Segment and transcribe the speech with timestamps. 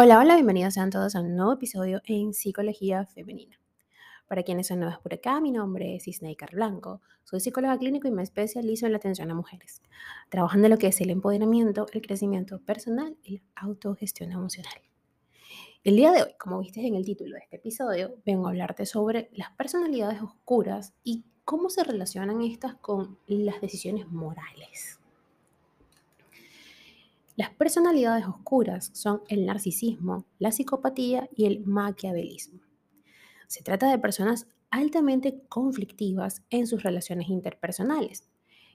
[0.00, 3.60] Hola, hola, bienvenidos sean todos a un nuevo episodio en Psicología Femenina.
[4.28, 7.02] Para quienes son nuevos por acá, mi nombre es Isneikar Blanco.
[7.24, 9.82] Soy psicóloga clínico y me especializo en la atención a mujeres,
[10.28, 14.80] trabajando en lo que es el empoderamiento, el crecimiento personal y la autogestión emocional.
[15.82, 18.86] El día de hoy, como viste en el título de este episodio, vengo a hablarte
[18.86, 25.00] sobre las personalidades oscuras y cómo se relacionan estas con las decisiones morales.
[27.38, 32.62] Las personalidades oscuras son el narcisismo, la psicopatía y el maquiavelismo.
[33.46, 38.28] Se trata de personas altamente conflictivas en sus relaciones interpersonales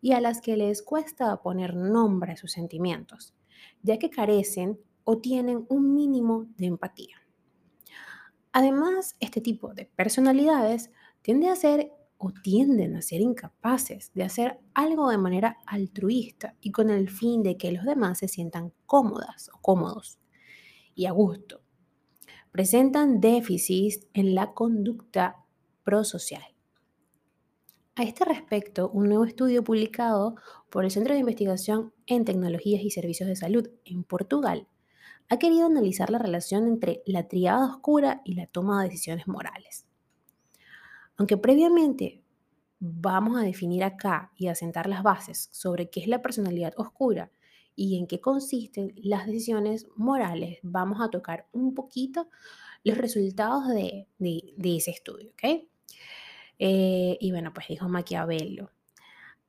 [0.00, 3.34] y a las que les cuesta poner nombre a sus sentimientos,
[3.82, 7.16] ya que carecen o tienen un mínimo de empatía.
[8.52, 14.58] Además, este tipo de personalidades tiende a ser o tienden a ser incapaces de hacer
[14.74, 19.50] algo de manera altruista y con el fin de que los demás se sientan cómodas
[19.52, 20.18] o cómodos
[20.94, 21.62] y a gusto.
[22.50, 25.44] Presentan déficits en la conducta
[25.84, 26.42] prosocial.
[27.94, 30.36] A este respecto, un nuevo estudio publicado
[30.70, 34.68] por el Centro de Investigación en Tecnologías y Servicios de Salud en Portugal
[35.28, 39.85] ha querido analizar la relación entre la triada oscura y la toma de decisiones morales.
[41.16, 42.22] Aunque previamente
[42.78, 47.30] vamos a definir acá y asentar las bases sobre qué es la personalidad oscura
[47.74, 52.28] y en qué consisten las decisiones morales, vamos a tocar un poquito
[52.84, 55.68] los resultados de, ese estudio, ¿ok?
[56.58, 58.70] Eh, y bueno, pues dijo Maquiavelo,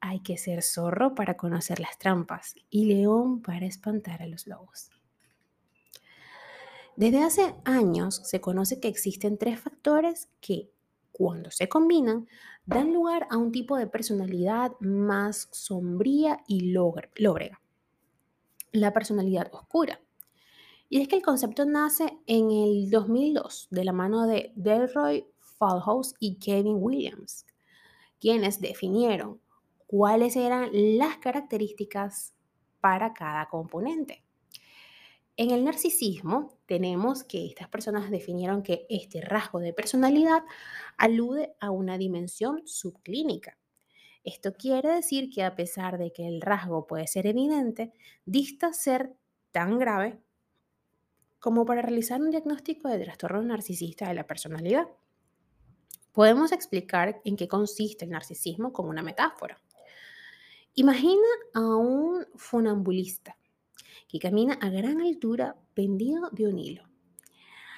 [0.00, 4.90] hay que ser zorro para conocer las trampas y león para espantar a los lobos.
[6.96, 10.70] Desde hace años se conoce que existen tres factores que
[11.20, 12.26] cuando se combinan,
[12.64, 17.60] dan lugar a un tipo de personalidad más sombría y lóbrega.
[18.72, 20.00] La personalidad oscura.
[20.88, 25.26] Y es que el concepto nace en el 2002 de la mano de Delroy
[25.58, 27.44] Fallhouse y Kevin Williams,
[28.18, 29.42] quienes definieron
[29.86, 32.32] cuáles eran las características
[32.80, 34.24] para cada componente.
[35.40, 40.44] En el narcisismo tenemos que estas personas definieron que este rasgo de personalidad
[40.98, 43.56] alude a una dimensión subclínica.
[44.22, 47.94] Esto quiere decir que a pesar de que el rasgo puede ser evidente,
[48.26, 49.14] dista ser
[49.50, 50.20] tan grave
[51.38, 54.88] como para realizar un diagnóstico de trastorno narcisista de la personalidad.
[56.12, 59.58] Podemos explicar en qué consiste el narcisismo con una metáfora.
[60.74, 63.39] Imagina a un funambulista
[64.08, 66.84] que camina a gran altura pendido de un hilo.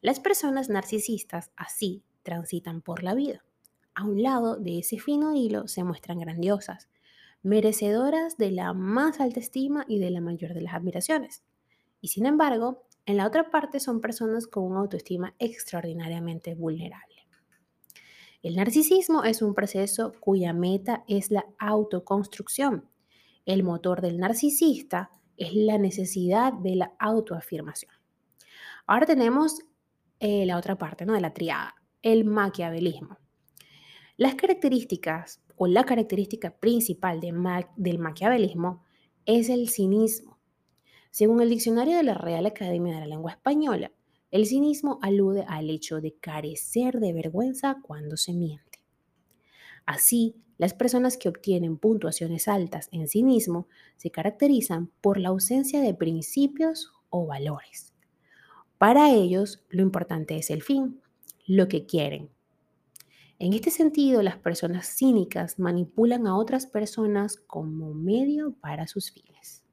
[0.00, 3.44] Las personas narcisistas así transitan por la vida.
[3.94, 6.88] A un lado de ese fino hilo se muestran grandiosas,
[7.42, 11.44] merecedoras de la más alta estima y de la mayor de las admiraciones.
[12.00, 17.14] Y sin embargo, en la otra parte son personas con una autoestima extraordinariamente vulnerable.
[18.42, 22.88] El narcisismo es un proceso cuya meta es la autoconstrucción.
[23.46, 27.92] El motor del narcisista es la necesidad de la autoafirmación.
[28.86, 29.60] Ahora tenemos
[30.20, 31.14] eh, la otra parte ¿no?
[31.14, 33.18] de la triada, el maquiavelismo.
[34.16, 38.82] Las características o la característica principal del maquiavelismo
[39.26, 40.38] es el cinismo.
[41.10, 43.92] Según el diccionario de la Real Academia de la Lengua Española,
[44.30, 48.80] el cinismo alude al hecho de carecer de vergüenza cuando se miente.
[49.86, 55.80] Así, las personas que obtienen puntuaciones altas en sí mismo se caracterizan por la ausencia
[55.80, 57.92] de principios o valores.
[58.78, 61.00] Para ellos, lo importante es el fin,
[61.46, 62.30] lo que quieren.
[63.38, 69.64] En este sentido, las personas cínicas manipulan a otras personas como medio para sus fines.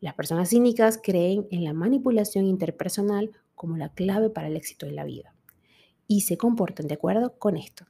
[0.00, 4.92] Las personas cínicas creen en la manipulación interpersonal como la clave para el éxito de
[4.92, 5.34] la vida
[6.06, 7.86] y se comportan de acuerdo con esto.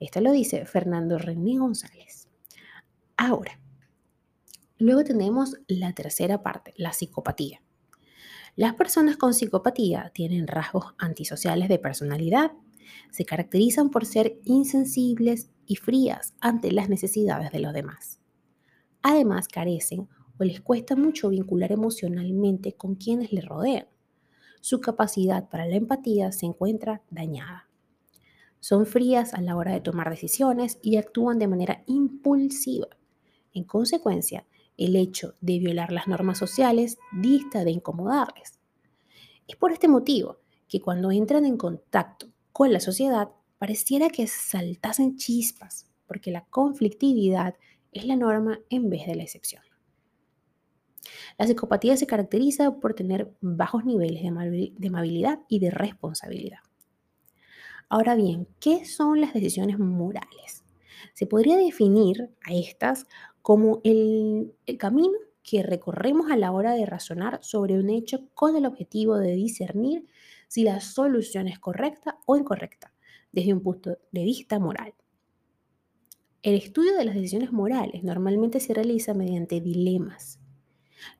[0.00, 2.28] Esto lo dice Fernando René González.
[3.16, 3.60] Ahora,
[4.78, 7.62] luego tenemos la tercera parte, la psicopatía.
[8.56, 12.52] Las personas con psicopatía tienen rasgos antisociales de personalidad.
[13.10, 18.20] Se caracterizan por ser insensibles y frías ante las necesidades de los demás.
[19.02, 23.86] Además, carecen o les cuesta mucho vincular emocionalmente con quienes les rodean.
[24.60, 27.68] Su capacidad para la empatía se encuentra dañada.
[28.64, 32.88] Son frías a la hora de tomar decisiones y actúan de manera impulsiva.
[33.52, 34.46] En consecuencia,
[34.78, 38.58] el hecho de violar las normas sociales dista de incomodarles.
[39.46, 43.28] Es por este motivo que cuando entran en contacto con la sociedad
[43.58, 47.56] pareciera que saltasen chispas, porque la conflictividad
[47.92, 49.62] es la norma en vez de la excepción.
[51.36, 56.60] La psicopatía se caracteriza por tener bajos niveles de amabilidad y de responsabilidad.
[57.94, 60.64] Ahora bien, ¿qué son las decisiones morales?
[61.12, 63.06] Se podría definir a estas
[63.40, 68.66] como el, camino que recorremos a la hora de razonar sobre un hecho con el
[68.66, 70.08] objetivo de discernir
[70.48, 72.92] si la solución es correcta o incorrecta
[73.30, 74.92] desde un punto de vista moral.
[76.42, 80.40] El estudio de las decisiones morales normalmente se realiza mediante dilemas.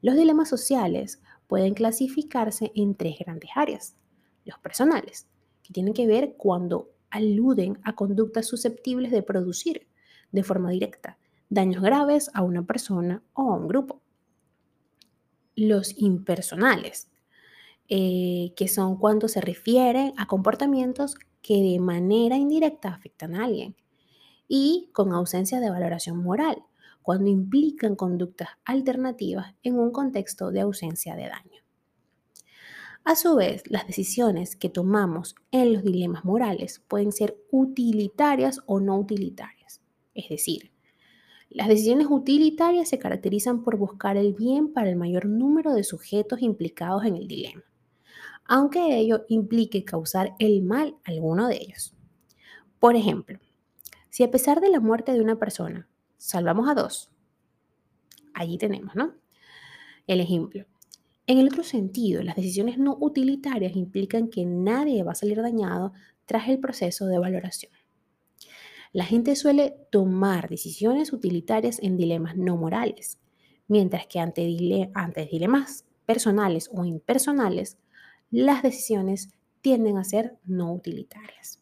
[0.02, 3.96] Los dilemas sociales pueden clasificarse en tres grandes áreas.
[4.44, 5.28] Los personales,
[5.64, 9.88] que tienen que ver cuando aluden a conductas susceptibles de producir
[10.30, 11.18] de forma directa
[11.48, 14.00] daños graves a una persona o a un grupo.
[15.56, 17.08] Los impersonales,
[17.88, 23.76] eh, que son cuando se refieren a comportamientos que de manera indirecta afectan a alguien
[24.48, 26.62] y con ausencia de valoración moral,
[27.02, 31.63] cuando implican conductas alternativas en un contexto de ausencia de daño.
[33.04, 38.80] A su vez, las decisiones que tomamos en los dilemas morales pueden ser utilitarias o
[38.80, 39.82] no utilitarias.
[40.14, 40.72] Es decir,
[41.50, 46.40] las decisiones utilitarias se caracterizan por buscar el bien para el mayor número de sujetos
[46.40, 47.62] implicados en el dilema,
[48.46, 51.94] aunque ello implique causar el mal a alguno de ellos.
[52.80, 53.38] Por ejemplo,
[54.08, 57.10] si a pesar de la muerte de una persona salvamos a dos,
[58.32, 59.12] allí tenemos, ¿no?
[60.06, 60.64] El ejemplo.
[61.26, 65.92] En el otro sentido, las decisiones no utilitarias implican que nadie va a salir dañado
[66.26, 67.72] tras el proceso de valoración.
[68.92, 73.18] La gente suele tomar decisiones utilitarias en dilemas no morales,
[73.66, 77.78] mientras que ante, dilemas personales o impersonales,
[78.30, 79.30] las decisiones
[79.62, 81.60] tienden a ser no utilitarias.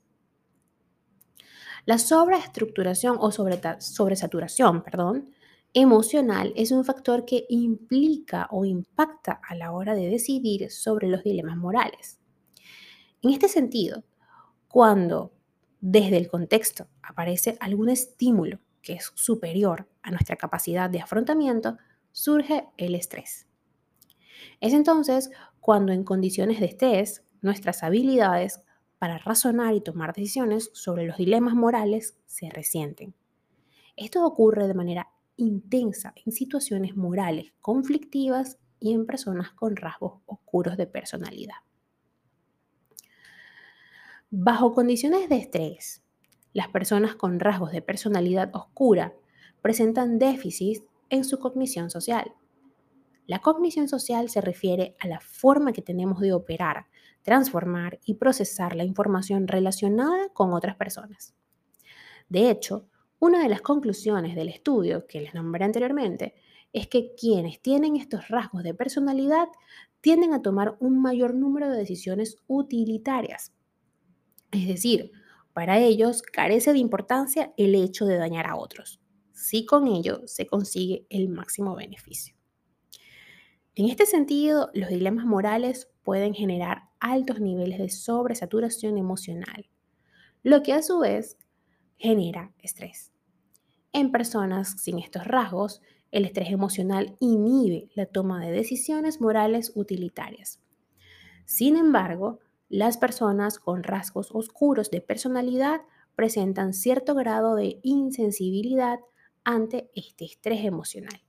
[1.87, 5.31] La sobreestructuración o sobresaturación, perdón,
[5.75, 11.23] emocional es un factor que implica o impacta a la hora de decidir sobre los
[11.25, 12.19] dilemas morales.
[13.23, 14.05] En este sentido,
[14.69, 15.33] cuando
[15.81, 21.79] desde el contexto aparece algún estímulo que es superior a nuestra capacidad de afrontamiento,
[22.11, 23.47] surge el estrés.
[24.61, 25.31] Es entonces
[25.61, 28.63] cuando en condiciones de estrés nuestras habilidades
[28.99, 33.15] para razonar y tomar decisiones sobre los dilemas morales se resienten.
[33.97, 40.76] Esto ocurre de manera intensa en situaciones morales conflictivas y en personas con rasgos oscuros
[40.76, 41.56] de personalidad.
[44.31, 46.02] Bajo condiciones de estrés,
[46.52, 49.14] las personas con rasgos de personalidad oscura
[49.61, 52.32] presentan déficits en su cognición social.
[53.26, 56.87] La cognición social se refiere a la forma que tenemos de operar,
[57.23, 61.35] transformar y procesar la información relacionada con otras personas.
[62.28, 62.88] De hecho,
[63.23, 66.35] una de las conclusiones del estudio que les nombré anteriormente
[66.73, 69.47] es que quienes tienen estos rasgos de personalidad
[70.01, 73.53] tienden a tomar un mayor número de decisiones utilitarias.
[74.51, 75.13] Es decir,
[75.53, 80.49] para ellos carece de importancia el hecho de dañar a otros, si con ello se
[80.49, 82.35] consigue el máximo beneficio.
[83.77, 89.71] En este sentido, los dilemas morales pueden generar altos niveles de sobresaturación emocional,
[90.43, 91.39] lo que a su vez
[91.99, 93.12] genera estrés.
[93.93, 100.61] En personas sin estos rasgos, el estrés emocional inhibe la toma de decisiones morales utilitarias.
[101.45, 105.83] Sin embargo, las personas con rasgos oscuros de personalidad
[106.14, 109.00] presentan cierto grado de insensibilidad
[109.45, 111.23] ante este estrés emocional.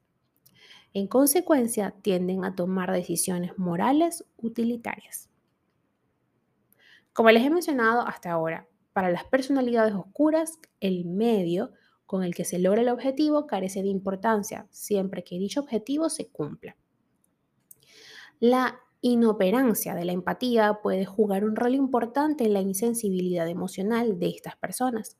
[0.93, 5.29] En consecuencia, tienden a tomar decisiones morales utilitarias.
[7.11, 11.71] Como les he mencionado hasta ahora, para las personalidades oscuras, el medio
[12.05, 16.27] con el que se logra el objetivo carece de importancia, siempre que dicho objetivo se
[16.27, 16.75] cumpla.
[18.39, 24.29] La inoperancia de la empatía puede jugar un rol importante en la insensibilidad emocional de
[24.29, 25.17] estas personas,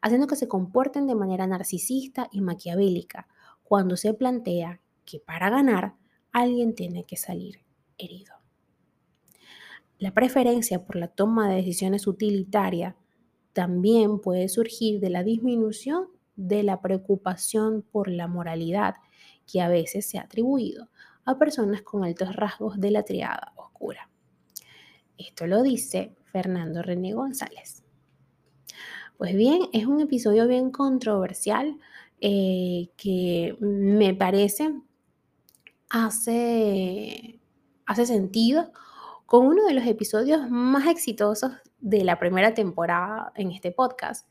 [0.00, 3.28] haciendo que se comporten de manera narcisista y maquiavélica
[3.62, 5.94] cuando se plantea que para ganar
[6.32, 7.60] alguien tiene que salir
[7.98, 8.34] herido.
[9.98, 12.94] La preferencia por la toma de decisiones utilitarias
[13.52, 18.94] también puede surgir de la disminución de la preocupación por la moralidad
[19.50, 20.88] que a veces se ha atribuido
[21.24, 24.08] a personas con altos rasgos de la triada oscura.
[25.18, 27.82] Esto lo dice Fernando René González.
[29.16, 31.76] Pues bien, es un episodio bien controversial
[32.20, 34.72] eh, que me parece
[35.90, 37.40] hace,
[37.84, 38.70] hace sentido
[39.26, 44.30] con uno de los episodios más exitosos de la primera temporada en este podcast,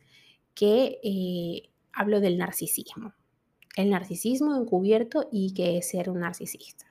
[0.53, 3.13] que eh, hablo del narcisismo.
[3.75, 6.85] el narcisismo encubierto y qué es ser un narcisista.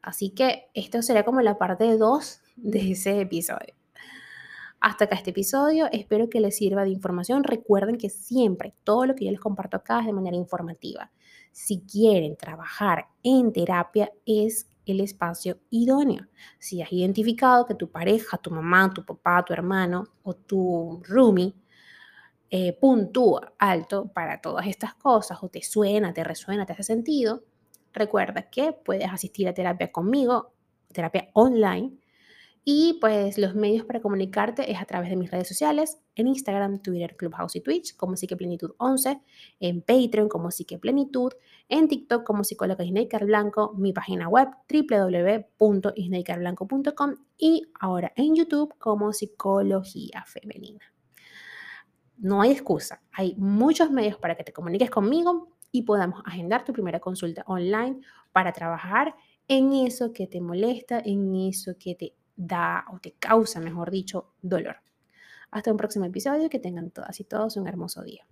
[0.00, 3.74] Así que esto sería como la parte 2 de ese episodio.
[4.78, 7.42] Hasta acá este episodio, espero que les sirva de información.
[7.42, 11.10] Recuerden que siempre todo lo que yo les comparto acá es de manera informativa.
[11.50, 16.26] Si quieren trabajar en terapia es el espacio idóneo.
[16.58, 21.54] Si has identificado que tu pareja, tu mamá, tu papá, tu hermano o tu roomie
[22.50, 27.44] eh, puntúa alto para todas estas cosas o te suena, te resuena, te hace sentido,
[27.92, 30.52] recuerda que puedes asistir a terapia conmigo,
[30.92, 31.92] terapia online
[32.66, 36.80] y pues los medios para comunicarte es a través de mis redes sociales, en Instagram,
[36.80, 39.20] Twitter, Clubhouse y Twitch como Psiqueplenitud 11,
[39.60, 41.34] en Patreon como Psiqueplenitud,
[41.68, 49.12] en TikTok como psicóloga Isneikar Blanco, mi página web www.isneikerblanco.com y ahora en YouTube como
[49.12, 50.93] Psicología Femenina.
[52.18, 56.72] No hay excusa, hay muchos medios para que te comuniques conmigo y podamos agendar tu
[56.72, 58.00] primera consulta online
[58.32, 59.14] para trabajar
[59.48, 64.32] en eso que te molesta, en eso que te da o te causa, mejor dicho,
[64.40, 64.76] dolor.
[65.50, 68.26] Hasta un próximo episodio, que tengan todas y todos un hermoso día.